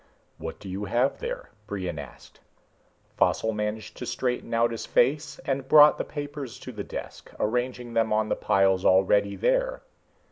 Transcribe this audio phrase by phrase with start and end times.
[0.39, 2.39] "What do you have there?" Brion asked.
[3.19, 7.93] Faussel managed to straighten out his face and brought the folders to the desk, arranging
[7.93, 9.83] them on the piles already there.